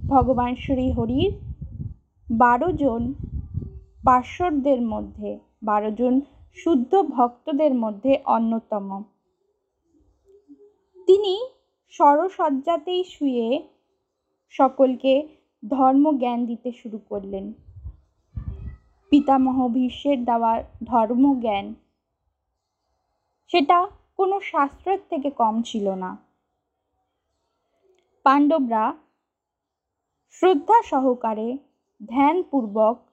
ভগবান 0.07 0.55
শ্রীহরির 0.55 1.33
বারো 2.31 2.71
জন 2.71 3.13
পার্শ্বদের 4.05 4.81
মধ্যে, 4.81 5.39
বারো 5.63 5.91
জন 5.91 6.21
শুদ্ধ 6.53 7.01
ভক্তদের 7.01 7.73
মধ্যে 7.73 8.19
অন্যতম। 8.25 9.03
তিনি 11.07 11.45
সরসজ্জাতেই 11.89 13.03
শুয়ে 13.03 13.61
সকলকে 14.49 15.27
ধর্মজ্ঞান 15.69 16.45
দিতে 16.45 16.71
শুরু 16.71 16.97
করলেন। 17.09 17.53
পিতামহ 19.09 19.67
ভীষ্মের 19.67 20.25
দেওয়া 20.25 20.63
ধর্মজ্ঞান, 20.83 21.73
সেটা 23.47 23.87
কোনো 24.17 24.39
শাস্ত্রের 24.39 24.99
থেকে 25.09 25.29
কম 25.29 25.61
ছিল 25.61 25.89
না। 25.89 26.17
পাণ্ডবরা 28.23 28.93
শ্রদ্ধা 30.29 30.81
সহকারে 30.81 31.57
ধ্যানপূর্বক 32.07 33.10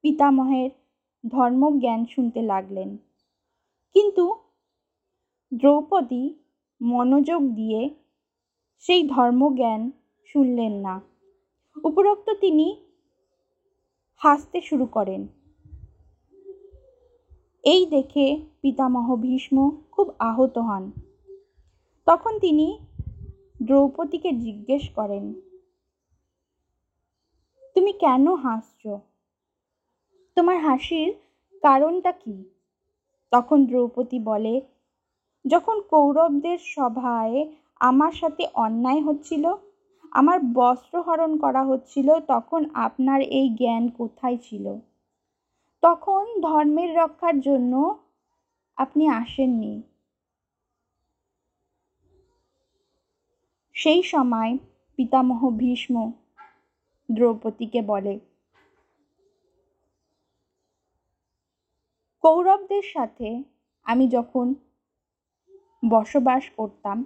পিতামহের 0.00 0.70
ধর্মজ্ঞান 1.28 2.06
শুনতে 2.06 2.42
লাগলেন। 2.42 2.96
কিন্তু 3.92 4.34
দ্রৌপদী 5.54 6.34
মনোযোগ 6.82 7.42
দিয়ে 7.54 7.94
সেই 8.78 9.08
ধর্মজ্ঞান 9.08 9.90
শুনলেন 10.26 10.72
না। 10.72 11.00
উপরোক্ত 11.84 12.30
তিনি 12.40 12.76
হাসতে 14.16 14.60
শুরু 14.60 14.86
করেন। 14.86 15.26
এই 17.62 17.86
দেখে 17.86 18.26
পিতামহ 18.60 19.16
ভীষ্ম 19.16 19.70
খুব 19.90 20.10
আহত 20.18 20.58
হন। 20.58 20.90
তখন 22.06 22.38
তিনি 22.38 22.78
দ্রৌপদীকে 23.62 24.32
জিজ্ঞেস 24.32 24.88
করেন, 24.88 25.34
তুমি 27.74 27.92
কেন 27.92 28.34
হাসছ? 28.34 28.86
তোমার 30.38 30.58
হাসির 30.60 31.12
কারণটা 31.62 32.12
কি? 32.12 32.44
তখন 33.30 33.66
দ্রৌপদী 33.66 34.18
বলে, 34.18 34.60
যখন 35.46 35.80
কৌরবদের 35.80 36.58
সভায় 36.58 37.46
আমার 37.80 38.12
সাথে 38.12 38.46
অন্যায় 38.54 39.02
হচ্ছিল, 39.02 39.54
আমার 40.10 40.38
বস্ত্র 40.52 41.02
হরণ 41.02 41.38
করা 41.38 41.64
হচ্ছিল, 41.64 42.20
তখন 42.20 42.70
আপনার 42.74 43.20
এই 43.20 43.48
জ্ঞান 43.48 43.88
কোথায় 43.88 44.36
ছিল? 44.36 44.78
তখন 45.80 46.40
ধর্মের 46.40 46.96
রক্ষার 46.96 47.40
জন্য 47.40 47.98
আপনি 48.76 49.08
আসেননি। 49.08 49.82
সেই 53.72 54.02
সময় 54.02 54.58
পিতামহ 54.96 55.50
ভীষ্ম 55.50 56.12
দ্রৌপদীকে 57.10 57.82
বলে 57.82 58.27
কৌরবদের 62.22 62.82
সাথে 62.82 63.42
আমি 63.84 64.08
যখন 64.08 64.54
বসবাস 65.88 66.42
করতাম, 66.56 67.04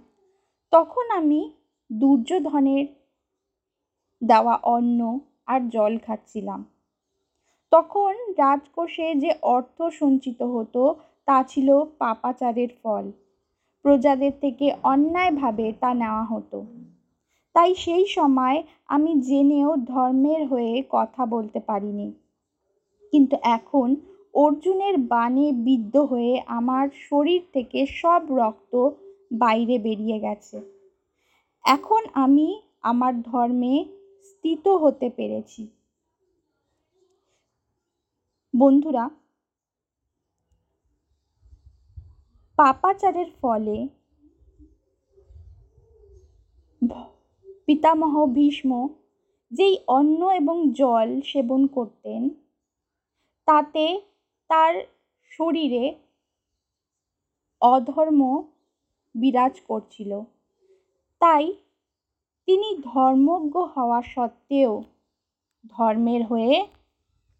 তখন 0.72 1.11
আমি 1.11 1.51
দুর্যোধনের 1.92 2.87
দেওয়া 4.22 4.55
অন্ন 4.55 5.20
আর 5.46 5.68
জল 5.68 5.98
খাচ্ছিলাম। 6.07 6.64
তখন 7.72 8.14
রাজকোষে 8.38 9.14
যে 9.14 9.35
অর্থ 9.42 9.83
সঞ্চিত 9.83 10.42
হতো, 10.42 10.94
তা 11.27 11.42
ছিল 11.42 11.85
পাপাচারের 11.98 12.68
ফল। 12.83 13.12
প্রজাদের 13.83 14.33
থেকে 14.40 14.72
অন্যায়ভাবে 14.83 15.72
তা 15.81 15.94
নেওয়া 15.94 16.25
হতো। 16.25 16.64
তাই 17.55 17.75
সেই 17.75 18.07
সময় 18.07 18.62
আমি 18.87 19.20
জেনেও 19.20 19.77
ধর্মের 19.77 20.46
হয়ে 20.46 20.83
কথা 20.90 21.27
বলতে 21.27 21.61
পারিনি। 21.61 22.12
কিন্তু 23.12 23.37
এখন 23.42 23.96
অর্জুনের 24.35 24.97
বাণে 24.99 25.47
বিদ্ধ 25.53 25.97
হয়ে 25.97 26.35
আমার 26.59 26.87
শরীর 27.09 27.42
থেকে 27.53 27.87
সব 27.87 28.23
রক্ত 28.37 28.75
বাইরে 29.33 29.79
বেরিয়ে 29.79 30.18
গেছে। 30.21 30.57
এখন 31.64 32.03
আমি 32.14 32.49
আমার 32.83 33.23
ধর্মে 33.23 33.75
স্থিত 34.23 34.64
হতে 34.83 35.09
পেরেছি। 35.16 35.62
বন্ধুরা, 38.55 39.05
পাপাচারের 42.59 43.31
ফলে 43.40 43.77
পিতামহ 47.66 48.14
ভীষ্ম 48.27 48.71
যেই 49.53 49.79
অন্ন 49.87 50.21
এবং 50.31 50.57
জল 50.73 51.21
সেবন 51.21 51.66
করতেন, 51.66 52.23
তাতে 53.49 53.85
তার 54.53 54.75
শরীরে 55.31 55.85
অধর্ম 57.62 58.21
বিরাজ 59.15 59.61
করছিল। 59.61 60.12
তাই 61.21 61.45
তিনি 62.47 62.69
ধর্মজ্ঞ 62.85 63.55
হওয়া 63.65 64.03
সত্ত্বেও 64.03 64.83
ধর্মের 65.69 66.23
হয়ে 66.27 66.67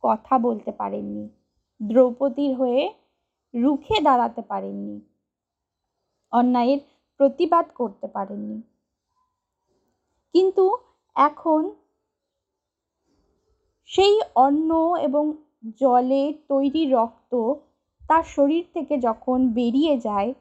কথা 0.03 0.39
বলতে 0.39 0.73
পারেননি, 0.73 1.29
দ্রৌপদীর 1.81 2.53
হয়ে 2.55 2.83
রুখে 3.55 3.97
দাঁড়াতে 4.01 4.43
পারেননি, 4.43 4.97
অন্যায়ের 6.33 6.81
প্রতিবাদ 7.21 7.67
করতে 7.75 8.07
পারেননি। 8.07 8.59
কিন্তু 10.35 10.65
এখন 11.17 11.63
সেই 13.85 14.21
অন্ন 14.35 14.97
এবং 14.97 15.25
জলে 15.81 16.35
তৈরি 16.49 16.91
রক্ত 16.91 17.53
তার 18.09 18.23
শরীর 18.23 18.65
থেকে 18.75 18.99
যখন 18.99 19.49
বেরিয়ে 19.49 19.99
যায়, 19.99 20.35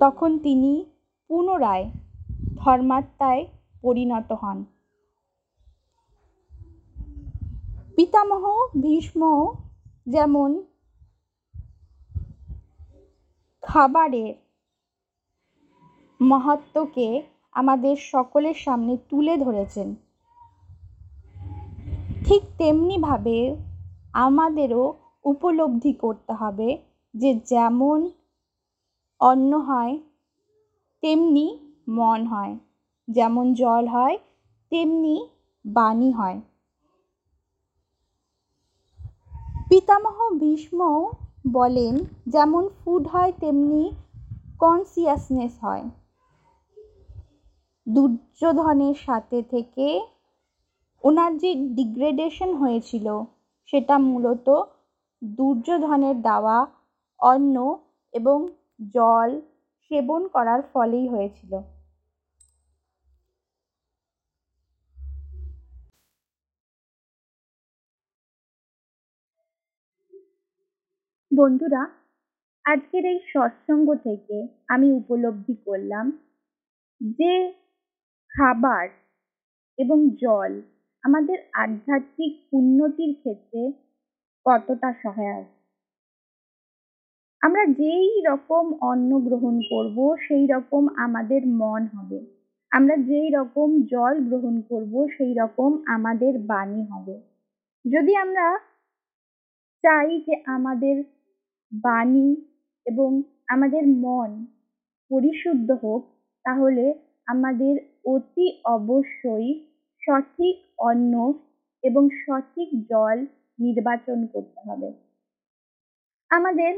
তখন 0.00 0.38
তিনি 0.38 0.84
পুনরায় 1.28 1.90
ধর্মাত্মায় 2.56 3.46
পরিণত 3.82 4.32
হন। 4.32 4.64
পিতামহ 7.96 8.44
ভীষ্ম 8.82 9.52
যেমন 10.06 10.62
খাবারের 13.62 14.34
মাহাত্ম্যকে 16.20 17.22
আমাদের 17.52 17.96
সকলের 17.96 18.54
সামনে 18.54 18.96
তুলে 19.08 19.36
ধরেছেন 19.36 19.94
ঠিক 22.24 22.42
তেমনিভাবে 22.58 23.56
আমাদেরও 24.12 24.94
উপলব্ধি 25.24 25.92
করতে 25.92 26.32
হবে 26.32 26.78
যে 27.14 27.34
যেমন 27.34 28.10
অন্ন 29.20 29.58
হয়, 29.58 29.98
তেমনি 31.02 31.58
মন 31.88 32.26
হয়। 32.26 32.58
যেমন 33.08 33.54
জল 33.54 33.88
হয়, 33.88 34.18
তেমনি 34.70 35.28
বাণী 35.66 36.10
হয়। 36.12 36.40
পিতামহ 39.68 40.16
ভীষ্ম 40.30 41.10
বলেন, 41.52 42.04
যেমন 42.26 42.68
ফুড 42.68 43.08
হয়, 43.08 43.32
তেমনি 43.40 43.92
কনসিয়াসনেস 44.58 45.52
হয়। 45.60 45.84
দুর্যোধনের 47.88 48.94
সাথে 48.94 49.42
থেকে 49.42 50.13
ওনার 51.04 51.32
যে 51.42 51.50
ডিগ্রেডেশন 51.78 52.50
হয়েছিল, 52.56 53.06
সেটা 53.68 53.94
মূলত 54.08 54.48
দুর্যোধনের 55.22 56.16
দেওয়া 56.22 56.58
অন্ন 57.20 57.56
এবং 58.14 58.38
জল 58.94 59.30
সেবন 59.84 60.22
করার 60.28 60.60
ফলেই 60.72 61.06
হয়েছিল। 61.08 61.52
বন্ধুরা, 71.30 71.82
আজকের 72.64 73.04
এই 73.04 73.18
সৎসঙ্গ 73.32 73.88
থেকে 74.06 74.36
আমি 74.68 74.88
উপলব্ধি 74.92 75.54
করলাম 75.66 76.06
যে 77.18 77.32
খাবার 78.34 78.84
এবং 79.78 79.98
জল 80.22 80.52
আমাদের 81.04 81.38
আধ্যাত্মিক 81.52 82.32
উন্নতির 82.52 83.14
ক্ষেত্রে 83.14 83.72
কতটা 84.46 84.92
সহায়ক? 85.02 85.46
আমরা 87.42 87.64
যেই 87.66 88.22
রকম 88.26 88.72
অন্ন 88.80 89.20
গ্রহণ 89.20 89.60
করব, 89.70 90.16
সেই 90.28 90.46
রকম 90.46 90.88
আমাদের 90.96 91.46
মন 91.46 91.86
হবে। 91.86 92.20
আমরা 92.70 92.96
যেই 92.96 93.30
রকম 93.30 93.82
জল 93.82 94.14
গ্রহণ 94.20 94.60
করব, 94.60 95.08
সেই 95.18 95.34
রকম 95.34 95.82
আমাদের 95.86 96.38
বাণী 96.38 96.82
হবে। 96.84 97.20
যদি 97.84 98.16
আমরা 98.16 98.58
চাই 99.84 100.20
যে 100.20 100.42
আমাদের 100.46 101.04
বাণী 101.72 102.36
এবং 102.86 103.22
আমাদের 103.48 103.86
মন 103.86 104.46
পরিশুদ্ধ 105.10 105.72
হোক, 105.72 106.02
তাহলে 106.44 106.94
আমাদের 107.26 107.74
অতি 108.04 108.60
অবশ্যই 108.64 109.73
সঠিক 110.04 110.56
অন্ন 110.78 111.14
এবং 111.82 112.08
সঠিক 112.26 112.68
জল 112.90 113.18
নির্বাচন 113.58 114.26
করতে 114.26 114.60
হবে। 114.68 114.88
আমাদের 116.30 116.72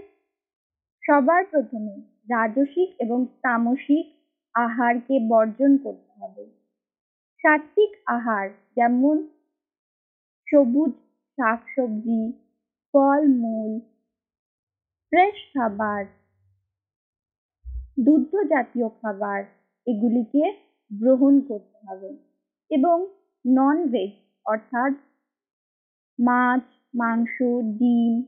সবার 1.02 1.42
প্রথমে 1.44 1.94
রাজসিক 2.28 2.88
এবং 2.98 3.26
তামসিক 3.42 4.06
আহারকে 4.54 5.16
বর্জন 5.28 5.72
করতে 5.76 6.12
হবে। 6.20 6.44
সাত্বিক 7.44 7.92
আহার 8.06 8.46
যেমন 8.76 9.16
সবুজ 10.46 10.92
শাকসবজি, 11.38 12.32
ফলমূল 12.94 13.80
ফ্রেশ 15.12 15.36
খাবার 15.54 16.04
দুগ্ধ 17.98 18.32
জাতীয় 18.48 18.88
খাবার, 18.88 19.40
এগুলিকে 19.86 20.44
গ্রহণ 20.90 21.40
করতে 21.40 21.78
হবে 21.86 22.10
এবং 22.70 22.96
নন 23.46 23.87
ভেজ 23.87 24.11
অর্থাৎ 24.44 24.92
মাছ, 26.18 26.62
মাংস, 26.94 27.37
ডিম, 27.78 28.22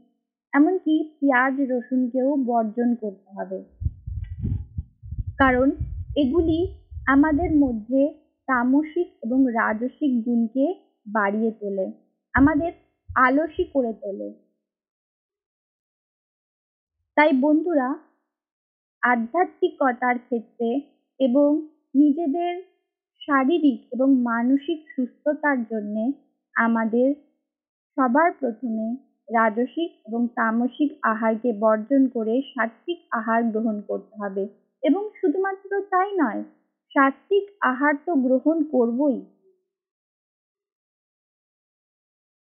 এমনকি 0.53 1.17
পেঁয়াজ, 1.21 1.55
রসুনকেও 1.61 2.37
বর্জন 2.37 2.95
করতে 2.95 3.31
হবে। 3.37 3.59
কারণ 5.39 5.71
এগুলি 6.17 6.59
আমাদের 7.07 7.51
মধ্যে 7.57 8.15
তামসিক 8.47 9.09
এবং 9.23 9.45
রাজসিক 9.53 10.25
গুণকে 10.25 10.75
বাড়িয়ে 11.07 11.51
তোলে, 11.51 11.93
আমাদের 12.35 12.73
আলসী 13.15 13.65
করে 13.65 13.93
তোলে। 13.93 14.29
তাই 17.17 17.33
বন্ধুরা, 17.41 17.99
আধ্যাত্মিকতার 19.03 20.19
ক্ষেত্রে 20.19 20.81
এবং 21.19 21.69
নিজেদের 21.95 22.78
শারীরিক 23.29 23.81
এবং 23.93 24.09
মানসিক 24.23 24.79
সুস্থতার 24.95 25.59
জন্যে 25.71 26.05
আমাদের 26.57 27.09
সবার 27.97 28.31
প্রথমে 28.33 28.87
রাজসিক 29.29 29.91
এবং 30.07 30.23
তামসিক 30.37 30.91
আহারকে 31.03 31.51
বর্জন 31.61 32.03
করে 32.09 32.35
সাত্বিক 32.55 32.99
আহার 33.11 33.41
গ্রহণ 33.45 33.77
করতে 33.81 34.15
হবে। 34.23 34.45
এবং 34.83 35.03
শুধুমাত্র 35.21 35.71
তাই 35.91 36.11
নয় 36.21 36.43
সাত্বিক 36.93 37.45
আহার 37.63 37.95
তো 38.07 38.13
গ্রহণ 38.17 38.57
করবই। 38.73 39.19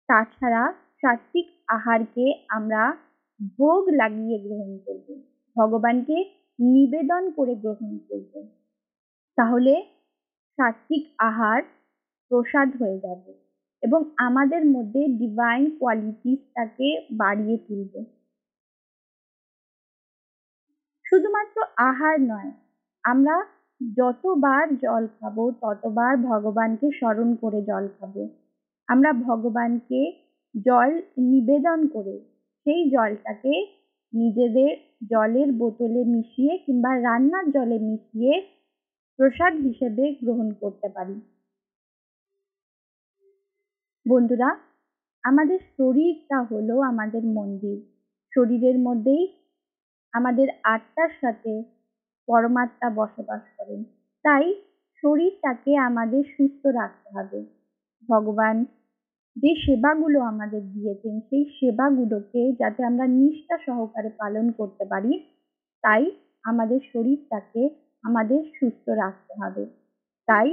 তাছাড়া 0.10 0.64
সাত্বিক 1.02 1.48
আহারকে 1.68 2.26
আমরা 2.50 2.82
ভোগ 3.60 3.82
লাগিয়ে 3.92 4.38
গ্রহণ 4.40 4.72
করব, 4.86 5.08
ভগবানকে 5.56 6.18
নিবেদন 6.60 7.24
করে 7.32 7.54
গ্রহণ 7.56 7.92
করব। 8.10 8.32
তাহলে 9.38 9.74
সাত্বিক 10.60 11.04
আহার 11.20 11.62
প্রসাদ 12.32 12.70
হয়ে 12.82 12.98
যাবে 13.00 13.32
এবং 13.84 14.02
আমাদের 14.18 14.66
মধ্যে 14.66 15.02
ডিভাইন 15.08 15.64
কোয়ালিটিসটাকে 15.80 16.90
বাড়িয়ে 17.12 17.58
তুলবে। 17.58 18.00
শুধুমাত্র 21.06 21.58
আহার 21.78 22.16
নয়, 22.22 22.52
আমরা 23.04 23.36
যতবার 23.82 24.66
জল 24.76 25.04
খাব, 25.20 25.38
ততবার 25.62 26.14
ভগবানকে 26.18 26.88
স্মরণ 26.92 27.30
করে 27.36 27.60
জল 27.62 27.86
খাব। 28.00 28.16
আমরা 28.90 29.12
ভগবানকে 29.14 30.02
জল 30.66 30.92
নিবেদন 31.32 31.80
করে 31.88 32.16
সেই 32.66 32.82
জলটাকে 32.90 33.54
নিজেদের 34.14 34.74
জলের 35.10 35.50
বোতলে 35.52 36.02
মিশিয়ে 36.06 36.54
কিংবা 36.58 36.92
রান্নার 37.00 37.46
জলে 37.52 37.78
মিশিয়ে 37.80 38.34
প্রসাদ 39.20 39.54
হিসেবে 39.56 40.16
গ্রহণ 40.24 40.54
করতে 40.54 40.90
পারি। 40.90 41.16
বন্ধুরা, 44.06 44.56
আমাদের 45.24 45.60
শরীরটা 45.78 46.44
হলো 46.44 46.82
আমাদের 46.82 47.24
মন্দির। 47.26 47.78
শরীরের 48.34 48.80
মধ্যেই 48.80 49.24
আমাদের 50.14 50.48
আত্মার 50.64 51.10
সাথে 51.22 51.64
পরমাত্মা 52.28 52.90
বসবাস 52.90 53.42
করেন। 53.58 53.84
তাই 54.24 54.56
শরীরটাকে 55.04 55.78
আমাদের 55.78 56.24
সুস্থ 56.38 56.66
রাখতে 56.66 57.10
হবে। 57.16 57.46
ভগবান 58.10 58.66
যে 59.36 59.56
সেবাগুলো 59.56 60.20
আমাদের 60.22 60.62
দিয়েছেন, 60.74 61.20
সেই 61.30 61.46
সেবাগুলোকে 61.60 62.54
যাতে 62.60 62.84
আমরা 62.84 63.08
নিষ্ঠা 63.08 63.58
সহকারে 63.66 64.10
পালন 64.10 64.52
করতে 64.52 64.86
পারি, 64.86 65.20
তাই 65.84 66.12
আমাদের 66.44 66.80
শরীরটাকে 66.94 67.85
আমাদের 68.06 68.42
সুস্থ 68.60 68.86
রাখতে 69.04 69.34
হবে। 69.42 69.64
তাই 70.28 70.50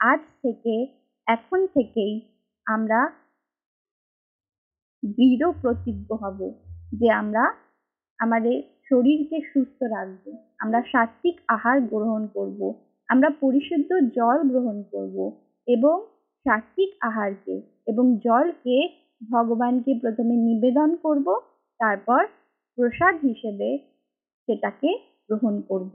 আজ 0.00 0.20
থেকে, 0.42 0.74
এখন 1.26 1.60
থেকেই 1.66 2.14
আমরা 2.66 3.00
দৃঢ় 5.02 5.46
প্রতিজ্ঞ 5.62 6.08
হব 6.14 6.38
যে 6.92 7.08
আমরা 7.10 7.44
আমাদের 8.18 8.56
শরীরকে 8.90 9.38
সুস্থ 9.52 9.78
রাখব। 9.94 10.24
আমরা 10.58 10.80
সাত্বিক 10.92 11.36
আহার 11.48 11.78
গ্রহণ 11.80 12.22
করব, 12.26 12.60
আমরা 13.08 13.28
পরিশুদ্ধ 13.40 13.90
জল 14.18 14.38
গ্রহণ 14.48 14.76
করব 14.90 15.16
এবং 15.68 15.96
সাত্বিক 16.46 16.90
আহারকে 17.00 17.56
এবং 17.86 18.04
জলকে 18.24 18.76
ভগবানকে 19.30 19.92
প্রথমে 20.02 20.34
নিবেদন 20.48 20.90
করব, 20.96 21.26
তারপর 21.80 22.22
প্রসাদ 22.78 23.14
হিসেবে 23.22 23.68
সেটাকে 24.48 24.90
গ্রহণ 25.28 25.54
করব। 25.68 25.94